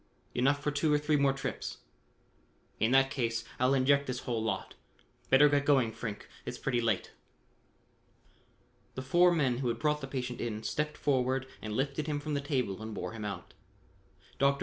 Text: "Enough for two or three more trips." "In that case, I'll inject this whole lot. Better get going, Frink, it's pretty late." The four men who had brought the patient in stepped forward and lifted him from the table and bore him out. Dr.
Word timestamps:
"Enough 0.33 0.63
for 0.63 0.71
two 0.71 0.91
or 0.91 0.97
three 0.97 1.15
more 1.15 1.31
trips." 1.31 1.77
"In 2.79 2.89
that 2.89 3.11
case, 3.11 3.43
I'll 3.59 3.75
inject 3.75 4.07
this 4.07 4.21
whole 4.21 4.41
lot. 4.43 4.73
Better 5.29 5.47
get 5.47 5.63
going, 5.63 5.91
Frink, 5.91 6.27
it's 6.43 6.57
pretty 6.57 6.81
late." 6.81 7.11
The 8.95 9.03
four 9.03 9.31
men 9.31 9.59
who 9.59 9.67
had 9.67 9.77
brought 9.77 10.01
the 10.01 10.07
patient 10.07 10.41
in 10.41 10.63
stepped 10.63 10.97
forward 10.97 11.45
and 11.61 11.73
lifted 11.77 12.07
him 12.07 12.19
from 12.19 12.33
the 12.33 12.41
table 12.41 12.81
and 12.81 12.95
bore 12.95 13.11
him 13.11 13.23
out. 13.23 13.53
Dr. 14.39 14.59